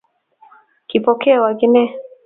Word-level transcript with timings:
Kipokeo 0.89 1.45
akine 1.51 1.81